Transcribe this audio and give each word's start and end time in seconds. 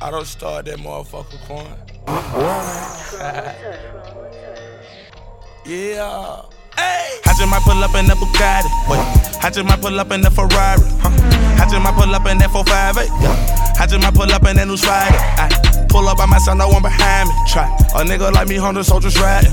I 0.00 0.12
don't 0.12 0.26
start 0.26 0.66
that 0.66 0.78
motherfucker 0.78 1.42
coin. 1.50 1.66
yeah. 5.66 6.42
Hey. 6.78 7.18
I 7.26 7.34
just 7.34 7.50
might 7.50 7.66
pull 7.66 7.82
up 7.82 7.90
in 7.98 8.06
the 8.06 8.14
Bugatti. 8.14 8.70
Wait. 8.86 9.02
I 9.42 9.50
just 9.50 9.66
might 9.66 9.80
pull 9.80 9.98
up 9.98 10.12
in 10.12 10.20
the 10.20 10.30
Ferrari. 10.30 10.86
Huh. 11.02 11.10
I 11.58 11.66
just 11.66 11.82
might 11.82 11.98
pull 11.98 12.14
up 12.14 12.24
in 12.30 12.38
that 12.38 12.54
458. 12.54 13.10
Yeah. 13.18 13.34
I 13.82 13.86
just 13.90 14.00
might 14.00 14.14
pull 14.14 14.30
up 14.30 14.46
in 14.46 14.54
that 14.54 14.68
new 14.68 14.76
Spider. 14.76 15.18
I 15.18 15.50
pull 15.90 16.06
up 16.06 16.18
by 16.18 16.26
myself, 16.26 16.58
no 16.58 16.68
one 16.68 16.82
behind 16.82 17.28
me. 17.28 17.34
Try 17.50 17.66
a 17.98 18.04
nigga 18.06 18.30
like 18.30 18.46
me, 18.46 18.54
hundred 18.54 18.84
soldiers 18.84 19.18
riding. 19.18 19.50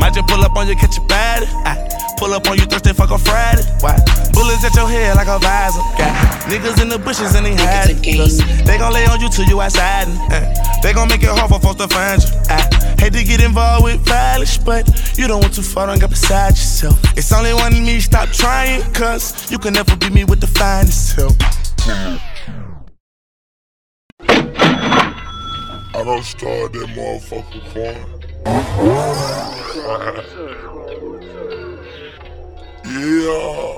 Might 0.00 0.14
just 0.14 0.26
pull 0.26 0.40
up 0.40 0.56
on 0.56 0.68
you, 0.68 0.76
catch 0.76 0.96
a 0.96 1.02
body. 1.02 1.44
I 1.68 1.76
pull 2.16 2.32
up 2.32 2.48
on 2.48 2.56
you 2.56 2.64
Thursday, 2.64 2.94
fuck 2.94 3.10
a 3.10 3.18
Friday. 3.18 3.60
Why? 3.84 4.00
Bullets 4.32 4.64
at 4.64 4.74
your 4.74 4.88
head 4.88 5.16
like 5.16 5.28
a 5.28 5.38
visor. 5.38 6.25
Niggas 6.46 6.80
in 6.80 6.88
the 6.88 6.98
bushes 6.98 7.34
and 7.34 7.44
they 7.46 7.54
hide 7.54 7.90
it. 7.90 8.02
They 8.66 8.78
gon' 8.78 8.92
lay 8.92 9.06
on 9.06 9.20
you 9.20 9.28
till 9.28 9.44
you 9.44 9.60
outside. 9.60 10.08
And, 10.08 10.32
uh, 10.32 10.54
they 10.82 10.92
gon' 10.92 11.08
make 11.08 11.22
it 11.22 11.28
hard 11.28 11.50
for 11.50 11.60
folks 11.60 11.76
to 11.82 11.88
find 11.88 12.22
you. 12.22 12.28
I 12.48 12.62
hate 13.00 13.12
to 13.14 13.24
get 13.24 13.42
involved 13.42 13.84
with 13.84 14.00
violence, 14.06 14.58
but 14.58 14.86
you 15.18 15.26
don't 15.26 15.40
want 15.40 15.54
to 15.54 15.62
fall 15.62 15.90
and 15.90 16.00
get 16.00 16.10
beside 16.10 16.50
yourself. 16.50 16.98
It's 17.16 17.32
only 17.32 17.52
one 17.54 17.72
of 17.72 17.80
me, 17.80 17.98
stop 18.00 18.28
trying, 18.28 18.82
cause 18.92 19.50
you 19.50 19.58
can 19.58 19.72
never 19.74 19.96
beat 19.96 20.12
me 20.12 20.24
with 20.24 20.40
the 20.40 20.46
finest 20.46 21.16
help. 21.16 21.34
I 25.96 26.04
don't 26.04 26.24
start 26.24 26.72
that 26.72 26.88
motherfucker 26.94 27.60
coin. 27.72 27.96
yeah. 32.86 33.75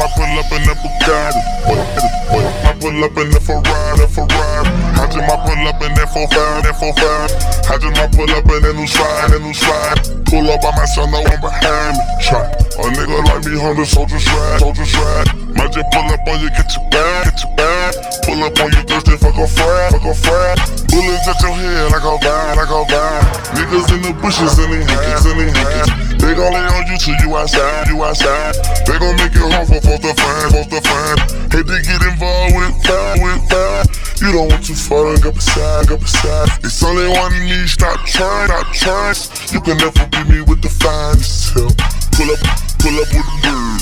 I 0.00 0.08
pull 0.16 0.32
up 0.40 0.48
in 0.48 0.64
the 0.64 0.72
Bugatti. 0.80 1.42
I 1.60 2.72
pull 2.80 3.04
up 3.04 3.16
in 3.20 3.28
the 3.36 3.40
Ferrari, 3.40 4.08
Ferrari. 4.08 4.64
I 4.96 5.04
just 5.12 5.20
might 5.28 5.44
pull 5.44 5.60
up 5.68 5.76
in 5.84 5.92
that 5.92 6.08
45, 6.08 6.64
that 6.64 6.76
45. 6.80 7.68
I 7.68 7.76
just 7.76 7.94
might 8.00 8.12
pull 8.16 8.30
up 8.32 8.48
in 8.48 8.60
that 8.64 8.74
new 8.80 8.88
slide, 8.88 9.28
that 9.28 9.42
new 9.44 9.52
slide. 9.52 10.00
Pull 10.24 10.48
up 10.48 10.64
by 10.64 10.72
myself, 10.72 11.04
no 11.12 11.20
one 11.20 11.40
behind 11.44 12.00
me. 12.00 12.04
Try 12.24 12.48
a 12.48 12.88
nigga 12.96 13.28
like 13.28 13.44
me, 13.44 13.60
hundred 13.60 13.84
soldiers 13.84 14.24
ride, 14.24 14.60
soldiers 14.64 14.88
ride. 14.96 15.28
Might 15.52 15.68
just 15.68 15.84
pull 15.92 16.08
up 16.08 16.24
on 16.24 16.40
you, 16.40 16.48
get 16.48 16.72
you 16.72 16.82
back, 16.88 17.28
get 17.28 17.36
you 17.44 17.50
back. 17.60 17.92
Pull 18.24 18.40
up 18.40 18.56
on 18.56 18.72
you 18.72 18.82
Thursday, 18.88 19.20
fuck 19.20 19.36
a 19.36 19.44
fried, 19.44 19.92
fuck 19.92 20.08
a 20.08 20.14
fried. 20.16 20.58
Bullets 20.88 21.28
at 21.28 21.40
your 21.44 21.52
head 21.52 21.92
like 21.92 22.08
a 22.08 22.14
vine, 22.24 22.56
like 22.56 22.72
a 22.72 22.80
vine. 22.88 23.24
Niggas 23.52 23.88
in 23.92 24.00
the 24.00 24.12
bushes 24.16 24.56
and 24.56 24.72
they 24.72 24.80
hands, 24.80 25.28
and 25.28 25.36
they 25.36 25.52
hands. 25.52 26.09
They 26.20 26.34
gon' 26.36 26.52
lay 26.52 26.68
on 26.68 26.86
you 26.86 26.98
till 26.98 27.16
you 27.24 27.34
outside, 27.34 27.88
you 27.88 28.04
outside. 28.04 28.54
They 28.84 28.98
gon' 29.00 29.16
make 29.16 29.32
it 29.32 29.40
hard 29.40 29.68
for 29.68 29.80
folks 29.80 30.04
to 30.04 30.12
find, 30.12 30.52
folks 30.52 30.68
to 30.68 30.80
find. 30.84 31.18
Hate 31.48 31.64
to 31.64 31.78
get 31.80 32.00
involved 32.04 32.54
with 32.54 32.76
fire, 32.84 33.16
with 33.24 33.40
fire. 33.48 33.82
You 34.20 34.32
don't 34.32 34.48
want 34.52 34.64
to 34.66 34.74
fall 34.76 35.16
go 35.16 35.32
beside, 35.32 35.88
go 35.88 35.96
beside. 35.96 36.48
It's 36.62 36.84
only 36.84 37.08
one 37.08 37.32
me, 37.32 37.66
stop 37.66 38.04
trying, 38.04 38.52
stop 38.52 38.68
trying. 38.76 39.16
You 39.48 39.60
can 39.64 39.78
never 39.80 40.04
beat 40.12 40.28
me 40.28 40.40
with 40.44 40.60
the 40.60 40.68
finest 40.68 41.56
help. 41.56 41.72
Pull 42.12 42.28
up, 42.28 42.40
pull 42.78 43.00
up 43.00 43.08
with 43.16 43.24
a 43.24 43.36
bird. 43.40 43.80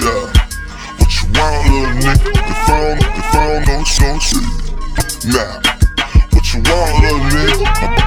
Yeah. 0.00 0.32
What 0.96 1.12
you 1.12 1.28
want, 1.36 1.60
little 1.68 1.92
nigga? 2.00 2.24
The 2.40 2.56
phone, 2.64 2.98
the 3.04 3.22
phone 3.36 3.62
don't 3.68 3.84
show 3.84 4.16
shit. 4.16 4.48
Nah. 5.28 5.60
What 6.32 6.44
you 6.54 6.64
want, 6.64 7.04
little 7.04 7.20
nigga? 7.36 8.03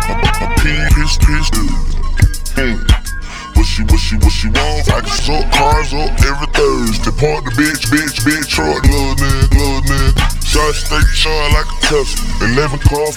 Cars 5.58 5.92
up 5.94 6.14
every 6.22 6.48
Thursday. 6.54 7.14
Park 7.18 7.50
the 7.50 7.52
bitch, 7.58 7.90
bitch, 7.90 8.22
bitch, 8.22 8.48
truck, 8.48 8.84
little 8.86 9.18
nigga, 9.18 9.50
little 9.58 9.82
nigga. 9.90 10.14
Shot 10.46 10.74
steak, 10.76 11.08
shot 11.18 11.52
like 11.52 11.66
a 11.66 11.78
Tesla. 11.82 12.48
11 12.54 12.80
car. 12.86 13.10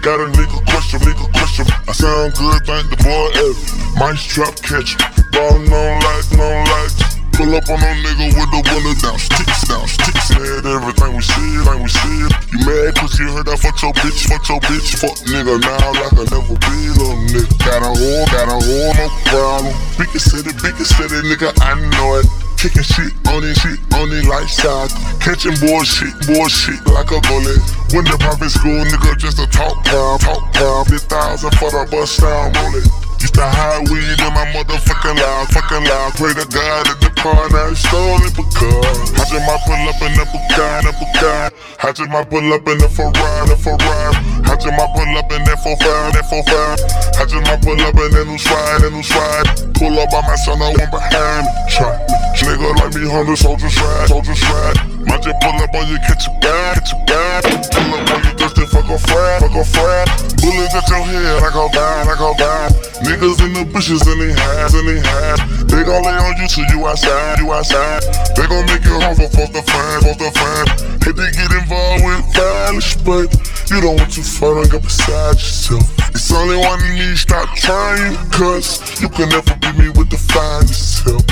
Got 0.00 0.20
a 0.20 0.26
nigga 0.32 0.58
question, 0.72 1.00
nigga 1.00 1.28
question. 1.36 1.66
I 1.86 1.92
sound 1.92 2.34
good, 2.34 2.64
thank 2.64 2.88
the 2.90 2.96
boy 3.04 3.28
ever. 3.44 4.00
Mice 4.00 4.24
trap 4.24 4.56
catch. 4.62 4.96
Ballin' 5.32 5.72
on 5.72 6.00
like, 6.00 6.38
on 6.40 6.64
like. 6.64 7.05
Pull 7.46 7.54
up 7.54 7.70
on 7.70 7.78
a 7.78 7.94
nigga 8.02 8.26
with 8.34 8.50
the 8.50 8.58
window 8.74 9.06
down, 9.06 9.18
sticks 9.22 9.70
down, 9.70 9.86
sticks 9.86 10.34
Mad 10.34 10.66
everything 10.66 11.14
we 11.14 11.22
see, 11.22 11.62
like 11.62 11.78
we 11.78 11.86
it. 11.86 12.34
You 12.50 12.58
mad 12.66 12.98
cause 12.98 13.14
you 13.22 13.30
heard 13.30 13.46
I 13.46 13.54
fuck 13.54 13.78
your 13.86 13.94
bitch, 14.02 14.26
fuck 14.26 14.42
your 14.50 14.58
bitch, 14.66 14.98
fuck 14.98 15.14
nigga 15.30 15.54
now 15.62 15.94
like 15.94 16.10
I 16.10 16.26
never 16.26 16.58
be, 16.58 16.76
little 16.98 17.14
nigga. 17.30 17.46
Got 17.62 17.86
a 17.86 17.94
whore, 17.94 18.26
got 18.34 18.50
a 18.50 18.58
whore, 18.58 18.98
no 18.98 19.06
problem. 19.30 19.70
Biggest 19.94 20.34
city, 20.34 20.50
biggest 20.58 20.98
city, 20.98 21.22
nigga, 21.22 21.54
I 21.62 21.78
know 21.94 22.18
it. 22.18 22.26
Kicking 22.58 22.82
shit 22.82 23.14
on 23.30 23.46
it, 23.46 23.54
shit 23.62 23.78
on 23.94 24.10
it 24.10 24.26
like 24.26 24.50
shot. 24.50 24.90
Catching 25.22 25.54
bullshit, 25.62 26.18
bullshit 26.26 26.82
like 26.90 27.14
a 27.14 27.22
bullet. 27.30 27.62
When 27.94 28.10
the 28.10 28.18
private 28.18 28.50
school, 28.50 28.82
nigga, 28.90 29.14
just 29.22 29.38
a 29.38 29.46
talk 29.54 29.86
pound, 29.86 30.18
talk 30.18 30.42
pound. 30.50 30.90
Fifty 30.90 31.06
thousand 31.06 31.54
for 31.62 31.70
the 31.70 31.86
bus 31.94 32.10
down 32.18 32.50
on 32.58 32.74
it. 32.74 32.90
Used 33.22 33.38
to 33.38 33.46
hide 33.46 33.86
weed 33.86 34.18
in 34.18 34.32
my 34.34 34.44
motherfucking 34.50 35.14
loud, 35.14 35.48
fucking 35.54 35.84
loud. 35.86 36.10
Pray 36.18 36.34
to 36.34 36.44
God 36.50 36.90
that 36.90 37.05
car 37.76 37.92
stolen 37.92 38.32
because 38.32 39.12
I 39.12 39.24
just 39.28 39.44
might 39.44 39.60
pull 39.64 39.88
up 39.88 40.00
in 40.02 40.12
the 40.16 40.24
Bugatti, 40.32 40.82
the 40.82 40.92
Bugatti. 40.96 41.52
I 41.84 41.92
just 41.92 42.10
might 42.10 42.28
pull 42.30 42.52
up 42.52 42.66
in 42.68 42.78
the 42.78 42.88
Ferrari, 42.88 43.48
the 43.48 43.56
Ferrari. 43.56 44.16
I 44.48 44.56
just 44.56 44.72
might 44.72 44.92
pull 44.96 45.12
up 45.16 45.30
in 45.32 45.44
that 45.44 45.58
45, 45.60 46.12
that 46.12 46.26
45. 46.26 46.80
I 47.20 47.24
just 47.24 47.44
might 47.44 47.60
pull 47.62 47.80
up 47.80 47.94
in 47.94 48.10
that 48.16 48.26
new 48.26 48.38
slide, 48.38 48.80
that 48.80 48.92
new 48.92 49.02
slide. 49.02 49.46
Pull 49.76 49.98
up 49.98 50.10
by 50.10 50.20
myself, 50.24 50.58
no 50.58 50.72
one 50.72 50.90
behind 50.90 51.44
me. 51.44 51.52
Try. 51.68 51.92
me. 51.92 52.16
Nigga 52.46 52.68
like 52.78 52.94
me, 52.94 53.08
hundred 53.08 53.36
soldiers 53.36 53.76
ride, 53.80 54.08
soldiers 54.08 54.40
ride. 54.48 54.78
Might 55.06 55.22
just 55.22 55.36
pull 55.40 55.56
up 55.56 55.74
on 55.74 55.84
you, 55.88 55.98
catch 56.06 56.26
you 56.26 56.34
back, 56.40 56.80
catch 56.80 56.92
you 56.92 57.00
back. 57.06 57.42
Pull 57.44 57.90
up 57.96 58.10
on 58.12 58.20
you, 58.24 58.32
just 58.38 58.56
to 58.56 58.66
fuck 58.66 58.88
a 58.88 58.98
fried, 58.98 59.40
fuck 59.42 59.56
a 59.56 59.64
fried. 59.64 60.08
Bullets 60.40 60.74
at 60.74 60.88
your 60.88 61.02
head, 61.04 61.42
I 61.42 61.50
go 61.52 61.68
down, 61.72 62.08
I 62.08 62.14
go 62.16 62.32
down. 62.38 62.85
Niggas 63.06 63.38
in 63.38 63.52
the 63.54 63.64
bushes 63.72 64.02
and 64.02 64.20
they 64.20 64.34
hide, 64.34 64.74
and 64.74 64.88
they 64.88 64.98
hide. 64.98 65.38
They 65.70 65.86
gon' 65.86 66.02
lay 66.02 66.18
on 66.18 66.34
you 66.42 66.48
till 66.50 66.66
you 66.74 66.86
outside, 66.86 67.38
you 67.38 67.52
outside. 67.52 68.02
They 68.34 68.50
gon' 68.50 68.66
make 68.66 68.82
it 68.82 68.90
hard 68.98 69.14
for 69.14 69.30
folks 69.30 69.54
to 69.54 69.62
find, 69.62 70.02
folks 70.02 70.18
to 70.18 70.30
find. 70.34 70.66
Hate 71.06 71.14
to 71.14 71.30
get 71.30 71.50
involved 71.54 72.02
with 72.02 72.34
violence, 72.34 72.98
but 73.06 73.30
you 73.70 73.78
don't 73.78 73.94
want 73.94 74.10
to 74.10 74.26
fall 74.26 74.58
and 74.58 74.66
go 74.66 74.80
beside 74.82 75.38
yourself. 75.38 75.86
It's 76.10 76.34
only 76.34 76.58
one 76.58 76.82
of 76.82 76.90
me, 76.98 77.14
stop 77.14 77.46
trying, 77.54 78.18
cause 78.34 78.82
you 79.00 79.08
can 79.08 79.30
never 79.30 79.54
beat 79.62 79.78
me 79.78 79.88
with 79.94 80.10
the 80.10 80.18
finest 80.18 81.06
help. 81.06 81.22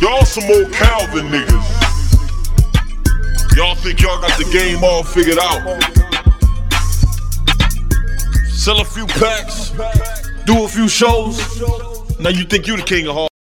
Y'all 0.00 0.24
some 0.24 0.48
old 0.48 0.72
Calvin 0.72 1.28
niggas. 1.28 1.68
Y'all 3.52 3.74
think 3.76 4.00
y'all 4.00 4.20
got 4.20 4.32
the 4.38 4.48
game 4.48 4.82
all 4.82 5.04
figured 5.04 5.36
out. 5.38 5.95
Sell 8.66 8.80
a 8.80 8.84
few 8.84 9.06
packs, 9.06 9.70
do 10.44 10.64
a 10.64 10.66
few 10.66 10.88
shows. 10.88 11.38
Now 12.18 12.30
you 12.30 12.42
think 12.42 12.66
you 12.66 12.76
the 12.76 12.82
king 12.82 13.06
of 13.06 13.14
hard. 13.14 13.35